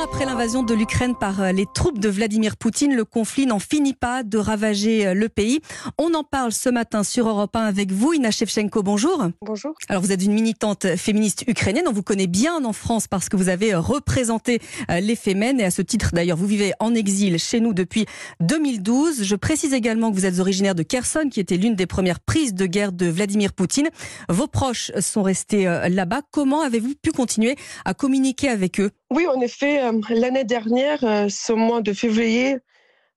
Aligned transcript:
an 0.00 0.10
après 0.10 0.24
l'invasion 0.24 0.62
de 0.62 0.74
l'Ukraine 0.74 1.14
par 1.14 1.40
euh, 1.40 1.52
les 1.52 1.66
troupes 1.66 1.98
de 1.98 2.08
Vladimir 2.08 2.56
Poutine, 2.56 2.94
le 2.94 3.04
conflit 3.04 3.46
n'en 3.46 3.58
finit 3.58 3.94
pas 3.94 4.22
de 4.22 4.38
ravager 4.38 5.06
euh, 5.06 5.14
le 5.14 5.28
pays. 5.28 5.60
On 5.98 6.14
en 6.14 6.24
parle 6.24 6.52
ce 6.52 6.68
matin 6.68 7.04
sur 7.04 7.28
Europe 7.28 7.54
1 7.54 7.60
avec 7.60 7.92
vous, 7.92 8.12
Ina 8.12 8.30
Shevchenko. 8.30 8.82
Bonjour. 8.82 9.28
Bonjour. 9.42 9.74
Alors 9.88 10.02
vous 10.02 10.12
êtes 10.12 10.22
une 10.22 10.32
militante 10.32 10.96
féministe 10.96 11.44
ukrainienne. 11.46 11.84
On 11.88 11.92
vous 11.92 12.02
connaît 12.02 12.26
bien 12.26 12.64
en 12.64 12.72
France 12.72 13.08
parce 13.08 13.28
que 13.28 13.36
vous 13.36 13.48
avez 13.48 13.74
euh, 13.74 13.80
représenté 13.80 14.60
les 14.88 15.16
Femen 15.16 15.60
et 15.60 15.64
à 15.64 15.70
ce 15.70 15.82
titre 15.82 16.10
d'ailleurs 16.12 16.36
vous 16.36 16.46
vivez 16.46 16.72
en 16.80 16.94
exil 16.94 17.38
chez 17.38 17.60
nous 17.60 17.72
depuis 17.74 18.06
2012. 18.40 19.22
Je 19.22 19.36
précise 19.36 19.72
également 19.72 20.10
que 20.10 20.16
vous 20.16 20.26
êtes 20.26 20.40
originaire 20.40 20.74
de 20.74 20.82
Kherson 20.82 21.28
qui 21.30 21.40
était 21.40 21.56
l'une 21.56 21.74
des 21.74 21.86
premières 21.86 22.20
prises 22.20 22.54
de 22.54 22.66
guerre 22.66 22.92
de 22.92 23.06
Vladimir 23.06 23.52
Poutine. 23.52 23.88
Vos 24.28 24.46
proches 24.46 24.92
sont 25.00 25.22
restés 25.22 25.64
là-bas. 25.88 26.22
Comment 26.30 26.62
avez-vous 26.62 26.94
pu 27.00 27.12
continuer 27.12 27.56
à 27.84 27.94
communiquer 27.94 28.48
avec 28.48 28.80
eux? 28.80 28.90
Oui, 29.10 29.26
en 29.26 29.40
effet, 29.40 29.82
euh, 29.82 30.00
l'année 30.10 30.44
dernière, 30.44 31.02
euh, 31.02 31.28
ce 31.28 31.52
mois 31.52 31.82
de 31.82 31.92
février, 31.92 32.58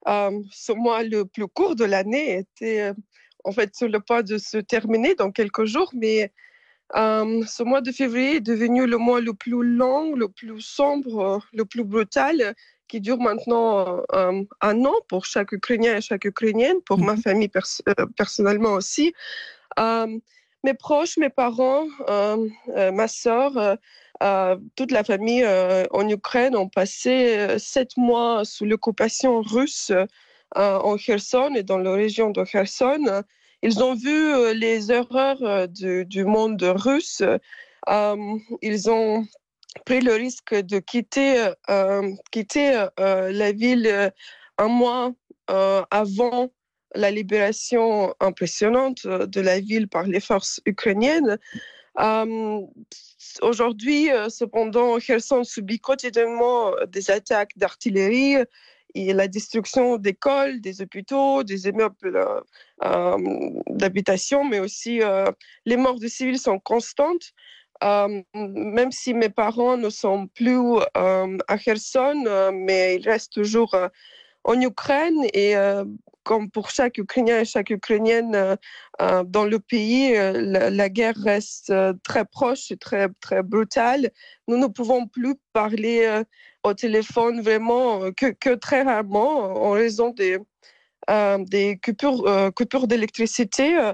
euh, 0.08 0.40
ce 0.50 0.72
mois 0.72 1.04
le 1.04 1.24
plus 1.24 1.46
court 1.46 1.76
de 1.76 1.84
l'année, 1.84 2.38
était 2.38 2.92
en 3.44 3.52
fait 3.52 3.76
sur 3.76 3.88
le 3.88 4.00
point 4.00 4.22
de 4.22 4.36
se 4.38 4.58
terminer 4.58 5.14
dans 5.14 5.30
quelques 5.30 5.66
jours, 5.66 5.92
mais 5.94 6.32
ce 6.94 7.62
mois 7.62 7.80
de 7.80 7.92
février 7.92 8.36
est 8.36 8.40
devenu 8.40 8.86
le 8.86 8.98
mois 8.98 9.20
le 9.20 9.34
plus 9.34 9.62
long, 9.62 10.14
le 10.14 10.28
plus 10.28 10.60
sombre, 10.60 11.40
le 11.52 11.64
plus 11.64 11.84
brutal, 11.84 12.54
qui 12.88 13.00
dure 13.00 13.18
maintenant 13.18 14.02
un 14.12 14.84
an 14.84 14.94
pour 15.08 15.24
chaque 15.26 15.52
Ukrainien 15.52 15.96
et 15.96 16.00
chaque 16.00 16.24
Ukrainienne, 16.24 16.80
pour 16.86 16.98
ma 16.98 17.14
mhm. 17.14 17.22
famille 17.22 17.50
personnellement 18.16 18.74
aussi. 18.74 19.14
Mes 20.64 20.74
proches, 20.74 21.16
mes 21.18 21.30
parents, 21.30 21.86
ma 22.76 23.08
sœur, 23.08 23.78
euh, 24.22 24.56
toute 24.76 24.92
la 24.92 25.02
famille 25.02 25.42
euh, 25.42 25.84
en 25.90 26.08
Ukraine 26.08 26.56
ont 26.56 26.68
passé 26.68 27.36
euh, 27.36 27.58
sept 27.58 27.96
mois 27.96 28.44
sous 28.44 28.64
l'occupation 28.64 29.42
russe 29.42 29.92
en 30.56 30.96
Kherson 30.96 31.52
et 31.56 31.64
dans 31.64 31.78
la 31.78 31.92
région 31.92 32.30
de 32.30 32.44
Kherson. 32.44 33.24
Ils 33.62 33.82
ont 33.82 33.94
vu 33.94 34.54
les 34.54 34.92
erreurs 34.92 35.68
du, 35.68 36.24
monde 36.24 36.62
russe. 36.62 37.22
ils 38.62 38.88
ont 38.90 39.26
pris 39.84 40.00
le 40.00 40.14
risque 40.14 40.54
de 40.54 40.78
quitter 40.78 41.50
la 42.96 43.52
ville 43.52 44.12
un 44.58 44.68
mois 44.68 45.12
avant 45.48 46.50
la 46.94 47.10
libération 47.10 48.14
impressionnante 48.20 49.06
de 49.06 49.40
la 49.40 49.60
ville 49.60 49.88
par 49.88 50.04
les 50.04 50.20
forces 50.20 50.60
ukrainiennes. 50.66 51.38
Aujourd'hui, 53.42 54.10
euh, 54.10 54.28
cependant, 54.28 54.98
Kherson 54.98 55.44
subit 55.44 55.80
quotidiennement 55.80 56.76
euh, 56.76 56.86
des 56.86 57.10
attaques 57.10 57.56
d'artillerie 57.56 58.36
et 58.94 59.12
la 59.12 59.28
destruction 59.28 59.96
d'écoles, 59.96 60.60
des 60.60 60.82
hôpitaux, 60.82 61.42
des 61.42 61.66
immeubles 61.68 62.24
euh, 62.84 63.16
d'habitation, 63.70 64.44
mais 64.44 64.60
aussi 64.60 65.00
les 65.66 65.76
morts 65.76 65.98
de 65.98 66.06
civils 66.06 66.38
sont 66.38 66.60
constantes. 66.60 67.32
même 67.82 68.92
si 68.92 69.12
mes 69.12 69.30
parents 69.30 69.76
ne 69.76 69.90
sont 69.90 70.28
plus 70.28 70.78
à 70.94 71.58
Kherson, 71.58 72.52
mais 72.52 72.96
ils 72.96 73.08
restent 73.08 73.32
toujours 73.32 73.74
en 74.44 74.60
Ukraine 74.60 75.26
et 75.32 75.56
comme 76.24 76.50
pour 76.50 76.70
chaque 76.70 76.98
Ukrainien 76.98 77.40
et 77.40 77.44
chaque 77.44 77.70
Ukrainienne 77.70 78.34
euh, 78.34 78.56
euh, 79.00 79.22
dans 79.24 79.44
le 79.44 79.60
pays, 79.60 80.16
euh, 80.16 80.32
la, 80.70 80.88
guerre 80.88 81.16
reste 81.16 81.72
très 82.02 82.24
proche 82.24 82.72
et 82.72 82.76
très, 82.76 83.08
très 83.20 83.42
brutale. 83.42 84.10
Nous 84.48 84.56
ne 84.56 84.66
pouvons 84.66 85.06
plus 85.06 85.34
parler 85.52 86.22
au 86.62 86.74
téléphone 86.74 87.40
vraiment 87.40 88.10
que, 88.12 88.26
que, 88.26 88.54
très 88.54 88.82
rarement 88.82 89.66
en 89.66 89.70
raison 89.70 90.10
des, 90.10 90.38
des 91.50 91.78
coupures, 91.82 92.52
coupures 92.54 92.86
d'électricité 92.86 93.92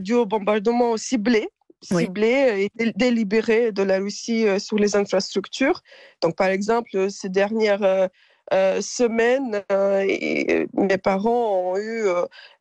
dues 0.00 0.14
au 0.14 0.26
bombardement 0.26 0.96
ciblé 0.96 1.48
ciblé 1.82 2.70
et 2.76 2.92
délibéré 2.96 3.72
de 3.72 3.82
la 3.82 3.98
Russie 3.98 4.46
sur 4.58 4.76
les 4.76 4.96
infrastructures. 4.96 5.82
Donc, 6.22 6.36
par 6.36 6.48
exemple, 6.48 7.10
ces 7.10 7.28
dernières 7.28 7.82
euh, 7.82 8.08
semaine, 8.80 9.62
euh, 9.72 10.66
mes 10.74 10.98
parents 10.98 11.72
ont 11.72 11.76
eu 11.76 12.04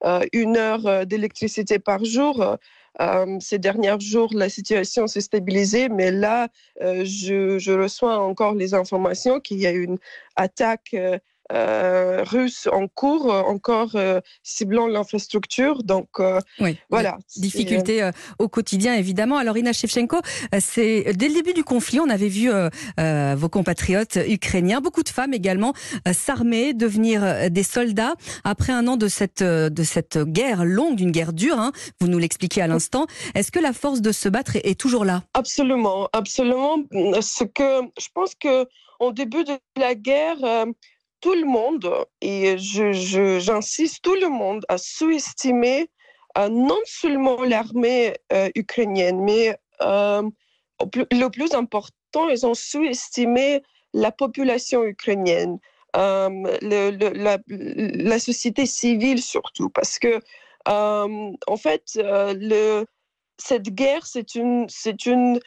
euh, 0.03 0.25
une 0.33 0.57
heure 0.57 1.05
d'électricité 1.05 1.79
par 1.79 2.03
jour. 2.03 2.57
ces 3.39 3.59
derniers 3.59 3.99
jours, 3.99 4.31
la 4.33 4.49
situation 4.49 5.07
s'est 5.07 5.21
stabilisée, 5.21 5.89
mais 5.89 6.11
là, 6.11 6.49
je, 6.81 7.71
reçois 7.71 8.17
encore 8.19 8.55
les 8.55 8.73
informations 8.73 9.39
qu'il 9.39 9.59
y 9.59 9.67
a 9.67 9.71
une 9.71 9.97
attaque 10.35 10.93
euh, 10.93 11.17
russes 11.52 12.68
en 12.72 12.88
cours, 12.88 13.31
euh, 13.31 13.41
encore 13.41 13.91
euh, 13.96 14.19
ciblant 14.44 14.88
l'infrastructure. 14.88 15.84
Donc 15.84 16.08
oui, 16.59 16.78
voilà. 16.90 17.18
Difficulté 17.38 18.09
au 18.40 18.47
quotidien, 18.47 18.96
évidemment. 18.96 19.38
Alors 19.38 19.58
Ina 19.58 19.74
Shevchenko, 19.74 20.18
c'est 20.59 21.13
dès 21.13 21.28
le 21.28 21.34
début 21.34 21.53
du 21.53 21.63
conflit, 21.63 22.00
on 22.00 22.09
avait 22.09 22.28
vu 22.28 22.50
vos 23.35 23.50
compatriotes 23.50 24.18
ukrainiens, 24.28 24.81
beaucoup 24.81 25.03
de 25.03 25.09
femmes 25.09 25.34
également, 25.34 25.74
s'armer, 26.12 26.74
devenir 26.74 27.52
des 27.52 27.64
soldats. 27.64 28.14
Après 28.44 28.74
un 28.74 28.88
an 28.88 28.97
de 28.97 29.08
cette, 29.08 29.44
de 29.44 29.84
cette 29.84 30.18
guerre 30.18 30.66
longue, 30.66 30.96
d'une 30.96 31.12
guerre 31.12 31.34
dure, 31.34 31.59
hein, 31.59 31.72
vous 32.00 32.08
nous 32.08 32.18
l'expliquez 32.18 32.62
à 32.62 32.68
l'instant, 32.68 33.08
est-ce 33.35 33.52
que 33.52 33.59
la 33.59 33.74
force 33.74 34.02
de 34.02 34.12
se 34.12 34.29
battre 34.29 34.56
est, 34.56 34.79
toujours 34.79 35.06
là? 35.06 35.24
Absolument, 35.34 36.09
absolument. 36.14 36.78
Ce 37.22 37.44
que 37.44 37.81
je 38.00 38.08
pense 38.14 38.35
que 38.35 38.66
au 39.00 39.12
début 39.12 39.44
de 39.44 39.53
la 39.78 39.96
guerre, 39.96 40.38
tout 41.27 41.35
le 41.35 41.45
monde, 41.45 42.05
et 42.21 42.57
j'insiste, 42.57 44.01
tout 44.01 44.15
le 44.15 44.29
monde 44.29 44.63
a 44.69 44.77
sous-estimé 44.77 45.89
euh, 46.38 46.47
non 46.47 46.79
seulement 46.85 47.43
l'armée 47.43 48.13
euh, 48.31 48.49
ukrainienne, 48.55 49.19
mais 49.19 49.57
euh, 49.81 50.23
le 50.95 51.27
plus 51.27 51.53
important, 51.53 52.29
ils 52.29 52.45
ont 52.45 52.53
sous-estimé 52.53 53.61
la 53.93 54.13
population 54.13 54.85
ukrainienne, 54.85 55.59
le, 55.93 56.91
la, 57.13 57.39
la, 57.49 58.19
société 58.19 58.66
civile 58.66 59.21
surtout, 59.21 59.69
parce 59.69 59.99
que 59.99 60.21
en 60.66 61.57
fait, 61.57 61.83
le, 61.95 62.85
cette 63.37 63.75
guerre, 63.75 64.05
c'est 64.05 64.35
une, 64.35 64.66
c'est 64.69 65.05
une 65.05 65.41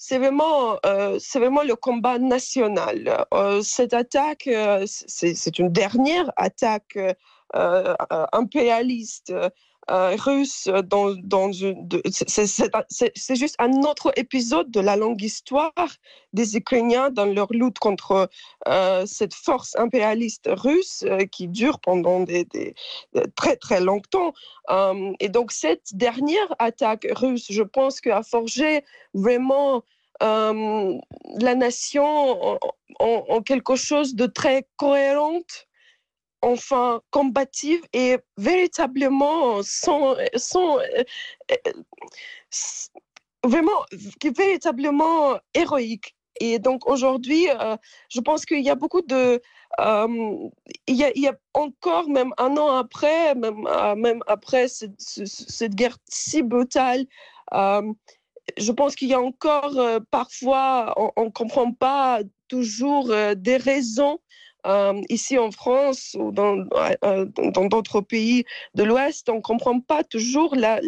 c'est 0.00 0.18
vraiment, 0.18 0.78
euh, 0.86 1.18
vraiment 1.34 1.64
le 1.64 1.74
combat 1.74 2.18
national. 2.20 3.26
Euh, 3.34 3.60
cette 3.62 3.92
attaque, 3.92 4.46
euh, 4.46 4.84
c'est 4.86 5.58
une 5.58 5.70
dernière 5.70 6.32
attaque 6.36 6.96
impérialiste 8.32 9.34
euh, 9.90 10.82
dans, 10.82 11.14
dans 11.14 11.50
c'est 12.10 13.36
juste 13.36 13.56
un 13.58 13.72
autre 13.82 14.12
épisode 14.16 14.70
de 14.70 14.80
la 14.80 14.96
longue 14.96 15.22
histoire 15.22 15.72
des 16.32 16.56
Ukrainiens 16.56 17.10
dans 17.10 17.24
leur 17.24 17.52
lutte 17.52 17.78
contre 17.78 18.28
euh, 18.68 19.06
cette 19.06 19.34
force 19.34 19.76
impérialiste 19.76 20.48
russe 20.52 21.04
euh, 21.06 21.24
qui 21.24 21.48
dure 21.48 21.80
pendant 21.80 22.20
des, 22.20 22.46
très 23.34 23.56
très 23.56 23.80
longtemps. 23.80 24.32
et 25.20 25.28
donc 25.28 25.52
cette 25.52 25.94
dernière 25.94 26.54
attaque 26.58 27.06
russe, 27.12 27.46
je 27.50 27.62
pense 27.62 28.00
qu'a 28.00 28.22
forgé 28.22 28.84
vraiment 29.14 29.82
la 30.20 31.54
nation 31.54 32.58
en, 32.58 32.58
en, 32.98 33.42
quelque 33.42 33.76
chose 33.76 34.14
de 34.14 34.26
très 34.26 34.66
cohérente 34.76 35.67
enfin 36.42 37.00
combative 37.10 37.80
et 37.92 38.18
véritablement 38.36 39.60
sans, 39.62 40.16
sans 40.36 40.78
euh, 40.78 41.04
euh, 41.50 41.72
vraiment 43.44 43.84
véritablement 44.24 45.38
héroïque. 45.54 46.14
Et 46.40 46.60
donc 46.60 46.88
aujourd'hui, 46.88 47.48
euh, 47.50 47.76
je 48.10 48.20
pense 48.20 48.46
qu'il 48.46 48.62
y 48.62 48.70
a 48.70 48.76
beaucoup 48.76 49.02
de, 49.02 49.42
il, 49.78 50.96
y 50.96 51.04
a, 51.04 51.10
il, 51.16 51.22
y 51.22 51.28
a, 51.28 51.36
encore 51.54 52.08
même 52.08 52.32
un 52.38 52.56
an 52.56 52.76
après, 52.76 53.34
même, 53.34 53.66
même 53.96 54.22
après 54.28 54.68
cette, 54.68 55.00
cette, 55.00 55.74
guerre 55.74 55.96
si 56.08 56.42
brutale, 56.42 57.06
je 57.52 58.72
pense 58.72 58.94
qu'il 58.94 59.08
y 59.08 59.14
a 59.14 59.20
encore 59.20 59.76
parfois, 60.12 60.94
on 61.16 61.24
ne 61.24 61.30
comprend 61.30 61.72
pas 61.72 62.20
toujours 62.46 63.12
des 63.36 63.56
raisons 63.56 64.20
euh, 64.66 65.00
ici 65.08 65.38
en 65.38 65.50
France 65.52 66.16
ou 66.18 66.32
dans, 66.32 66.64
euh, 67.04 67.26
dans 67.54 67.66
d'autres 67.66 68.00
pays 68.00 68.44
de 68.74 68.82
l'Ouest, 68.82 69.28
on 69.28 69.36
ne 69.36 69.40
comprend 69.40 69.78
pas 69.78 70.02
toujours 70.02 70.56
la, 70.56 70.80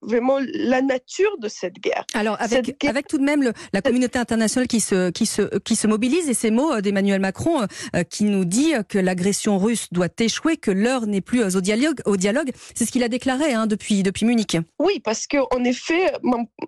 vraiment 0.00 0.38
la 0.54 0.80
nature 0.80 1.36
de 1.38 1.48
cette 1.48 1.74
guerre. 1.74 2.06
Alors, 2.14 2.36
avec, 2.40 2.82
avec 2.84 3.08
tout 3.08 3.18
de 3.18 3.22
même 3.22 3.52
la 3.72 3.82
communauté 3.82 4.18
internationale 4.18 4.66
qui 4.68 4.80
se, 4.80 5.10
qui, 5.10 5.26
se, 5.26 5.58
qui 5.58 5.76
se 5.76 5.86
mobilise 5.86 6.28
et 6.30 6.34
ces 6.34 6.50
mots 6.50 6.72
euh, 6.72 6.80
d'Emmanuel 6.80 7.20
Macron 7.20 7.66
qui 8.08 8.24
nous 8.24 8.44
dit 8.44 8.72
que 8.88 8.98
l'agression 8.98 9.58
russe 9.58 9.88
doit 9.92 10.08
échouer, 10.18 10.56
que 10.56 10.70
l'heure 10.70 11.06
n'est 11.06 11.20
plus 11.20 11.56
au 11.56 11.60
dialogue, 11.60 12.00
au 12.06 12.16
dialogue. 12.16 12.50
c'est 12.74 12.84
ce 12.84 12.92
qu'il 12.92 13.02
a 13.02 13.08
déclaré 13.08 13.52
hein, 13.52 13.66
depuis, 13.66 14.02
depuis 14.02 14.24
Munich. 14.24 14.56
Oui, 14.78 15.00
parce 15.00 15.26
qu'en 15.26 15.64
effet, 15.64 16.12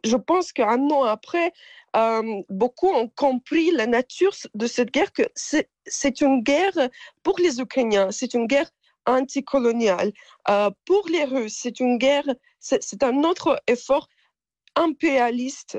je 0.04 0.16
pense 0.16 0.52
qu'un 0.52 0.78
an 0.90 1.04
après, 1.04 1.52
beaucoup 2.48 2.88
ont 2.88 3.08
compris 3.08 3.70
la 3.70 3.86
nature 3.86 4.32
de 4.54 4.66
cette 4.66 4.90
guerre, 4.90 5.12
que 5.12 5.22
c'est 5.34 5.68
une 6.20 6.42
guerre 6.42 6.88
pour 7.22 7.38
les 7.38 7.60
Ukrainiens, 7.60 8.10
c'est 8.10 8.34
une 8.34 8.46
guerre 8.46 8.70
anticoloniale. 9.06 10.12
pour 10.84 11.08
les 11.08 11.24
Russes, 11.24 11.58
c'est 11.62 11.80
une 11.80 11.98
guerre, 11.98 12.28
c'est 12.60 13.02
un 13.02 13.24
autre 13.24 13.60
effort 13.66 14.08
impérialiste 14.76 15.78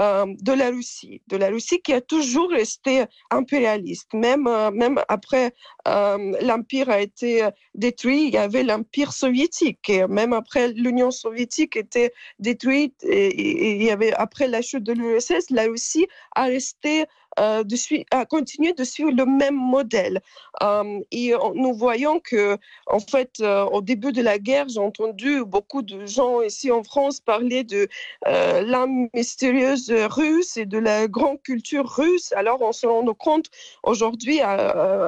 euh, 0.00 0.26
de 0.40 0.52
la 0.52 0.70
Russie, 0.70 1.22
de 1.28 1.36
la 1.36 1.50
Russie 1.50 1.80
qui 1.80 1.92
a 1.92 2.00
toujours 2.00 2.50
resté 2.50 3.04
impérialiste, 3.30 4.12
même, 4.12 4.48
euh, 4.48 4.72
même 4.72 5.00
après 5.08 5.54
euh, 5.86 6.32
l'Empire 6.40 6.90
a 6.90 7.00
été 7.00 7.48
détruit, 7.74 8.26
il 8.26 8.34
y 8.34 8.38
avait 8.38 8.64
l'Empire 8.64 9.12
soviétique, 9.12 9.92
même 10.08 10.32
après 10.32 10.72
l'Union 10.72 11.12
soviétique 11.12 11.76
était 11.76 12.12
détruite, 12.40 12.96
il 13.04 13.82
y 13.84 13.90
avait 13.90 14.12
après 14.14 14.48
la 14.48 14.62
chute 14.62 14.82
de 14.82 14.94
l'URSS, 14.94 15.50
la 15.50 15.62
Russie 15.66 16.08
a 16.34 16.46
resté 16.46 17.04
euh, 17.38 17.64
de 17.64 17.76
à 18.10 18.24
continuer 18.24 18.72
de 18.72 18.84
suivre 18.84 19.10
le 19.10 19.26
même 19.26 19.56
modèle. 19.56 20.20
Euh, 20.62 21.00
et 21.10 21.32
nous 21.54 21.74
voyons 21.74 22.20
que, 22.20 22.56
en 22.86 23.00
fait, 23.00 23.40
euh, 23.40 23.64
au 23.64 23.80
début 23.80 24.12
de 24.12 24.22
la 24.22 24.38
guerre, 24.38 24.68
j'ai 24.68 24.80
entendu 24.80 25.44
beaucoup 25.44 25.82
de 25.82 26.06
gens 26.06 26.40
ici 26.42 26.70
en 26.70 26.82
France 26.82 27.20
parler 27.20 27.64
de 27.64 27.88
l'âme 28.24 29.08
mystérieuse 29.14 29.90
russe 29.90 30.56
et 30.56 30.66
de 30.66 30.78
la 30.78 31.08
grande 31.08 31.42
culture 31.42 31.88
russe. 31.88 32.32
Alors, 32.32 32.62
on 32.62 32.72
se 32.72 32.86
rend 32.86 33.04
compte 33.14 33.46
aujourd'hui 33.82 34.40
à, 34.40 34.52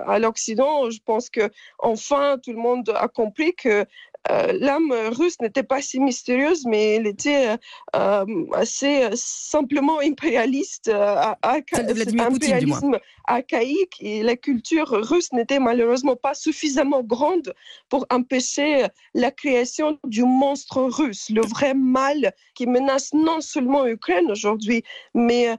à 0.07 0.19
l'Occident, 0.19 0.91
je 0.91 1.01
pense 1.05 1.31
que 1.31 1.51
enfin 1.79 2.39
tout 2.43 2.53
le 2.53 2.59
monde 2.59 2.93
a 2.95 3.09
compris 3.09 3.55
que 3.55 3.87
l'âme 4.29 4.93
russe 5.13 5.41
n'était 5.41 5.63
pas 5.63 5.83
si 5.83 6.01
mystérieuse, 6.01 6.65
mais 6.67 6.95
elle 6.95 7.07
était 7.07 7.49
euh, 7.49 7.57
euh, 7.97 8.47
assez 8.55 9.09
simplement 9.15 10.01
impérialiste, 10.01 10.89
à, 10.89 11.39
impérialisme 11.43 12.99
archaïque, 13.25 13.97
et 14.01 14.23
la 14.23 14.37
culture 14.37 14.89
russe 14.89 15.33
n'était 15.33 15.59
malheureusement 15.59 16.17
pas 16.17 16.35
suffisamment 16.35 17.03
grande 17.03 17.55
pour 17.89 18.07
empêcher 18.11 18.87
la 19.15 19.31
création 19.31 19.99
du 20.05 20.23
monstre 20.23 20.83
russe, 20.83 21.31
le 21.31 21.43
vrai 21.43 21.75
mal 21.75 22.33
qui 22.55 22.67
menace 22.67 23.13
non 23.13 23.41
seulement 23.41 23.85
l'Ukraine 23.85 24.31
aujourd'hui, 24.31 24.83
mais 25.15 25.57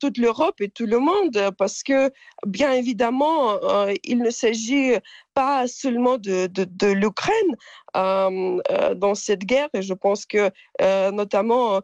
toute 0.00 0.18
l'Europe 0.18 0.60
et 0.60 0.68
tout 0.68 0.86
le 0.86 0.98
monde, 0.98 1.50
parce 1.58 1.82
que 1.82 2.10
bien 2.46 2.72
évidemment, 2.72 3.58
il 4.04 4.18
ne 4.18 4.30
s'agit 4.30 4.94
pas 5.36 5.68
seulement 5.68 6.16
de, 6.16 6.92
l'Ukraine 6.92 7.56
euh, 7.94 8.58
euh, 8.70 8.94
dans 8.94 9.14
cette 9.14 9.44
guerre. 9.44 9.68
Et 9.74 9.82
je 9.82 9.92
pense 9.92 10.24
que 10.24 10.50
euh, 10.80 11.10
notamment, 11.10 11.82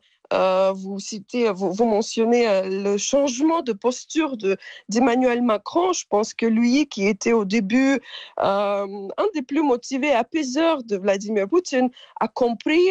vous 0.74 0.98
citez, 0.98 1.50
vous, 1.50 1.84
mentionnez 1.84 2.46
le 2.64 2.96
changement 2.96 3.62
de 3.62 3.72
posture 3.72 4.36
de, 4.36 4.56
d'Emmanuel 4.88 5.42
Macron. 5.42 5.92
Je 5.92 6.04
pense 6.08 6.34
que 6.34 6.46
lui, 6.46 6.86
qui 6.86 7.06
était 7.06 7.32
au 7.32 7.44
début 7.44 8.00
un 8.38 8.86
des 9.34 9.42
plus 9.42 9.62
motivés 9.62 10.12
apaiseurs 10.12 10.82
de 10.84 10.96
Vladimir 10.96 11.48
Poutine, 11.48 11.90
a 12.20 12.28
compris 12.28 12.88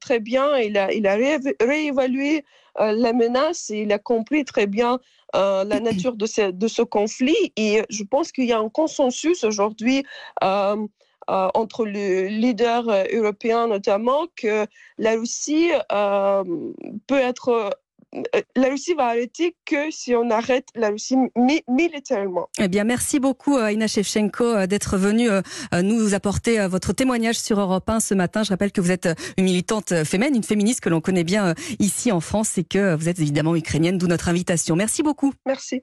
très 0.00 0.20
bien, 0.20 0.56
il 0.58 0.78
a, 0.78 0.92
il 0.92 1.06
a 1.06 1.16
réévalué 1.60 2.44
la 2.78 3.12
menace 3.12 3.70
et 3.70 3.82
il 3.82 3.92
a 3.92 3.98
compris 3.98 4.44
très 4.44 4.66
bien 4.66 4.98
euh, 5.36 5.64
la 5.64 5.78
nature 5.78 6.16
de 6.16 6.26
ce, 6.26 6.82
conflit. 6.82 7.52
Et 7.56 7.82
je 7.88 8.02
pense 8.02 8.32
qu'il 8.32 8.46
y 8.46 8.52
a 8.52 8.58
un 8.58 8.68
consensus 8.68 9.44
aujourd'hui. 9.44 10.04
Euh, 10.42 10.76
euh, 10.76 10.86
entre 11.54 11.84
les 11.86 12.28
leaders 12.28 12.88
européens 13.12 13.66
notamment, 13.66 14.26
que 14.36 14.66
la 14.98 15.12
Russie 15.12 15.70
peut 17.06 17.18
être 17.18 17.70
la 18.56 18.68
Russie 18.68 18.94
va 18.94 19.06
arrêter 19.06 19.54
que 19.64 19.90
si 19.92 20.16
on 20.16 20.30
arrête 20.30 20.66
la 20.74 20.88
Russie 20.90 21.14
militairement. 21.68 22.48
Eh 22.58 22.66
bien, 22.66 22.82
merci 22.82 23.20
beaucoup, 23.20 23.56
Aina 23.56 23.86
Shevchenko, 23.86 24.66
d'être 24.66 24.96
venue 24.96 25.28
nous 25.80 26.14
apporter 26.14 26.66
votre 26.66 26.92
témoignage 26.92 27.38
sur 27.38 27.60
Europe 27.60 27.88
1 27.88 28.00
ce 28.00 28.14
matin. 28.14 28.42
Je 28.42 28.48
rappelle 28.48 28.72
que 28.72 28.80
vous 28.80 28.90
êtes 28.90 29.08
une 29.36 29.44
militante 29.44 30.02
féminine, 30.02 30.34
une 30.34 30.42
féministe 30.42 30.80
que 30.80 30.88
l'on 30.88 31.00
connaît 31.00 31.22
bien 31.22 31.54
ici 31.78 32.10
en 32.10 32.20
France 32.20 32.58
et 32.58 32.64
que 32.64 32.96
vous 32.96 33.08
êtes 33.08 33.20
évidemment 33.20 33.54
ukrainienne, 33.54 33.96
d'où 33.96 34.08
notre 34.08 34.28
invitation. 34.28 34.74
Merci 34.74 35.04
beaucoup. 35.04 35.32
Merci. 35.46 35.78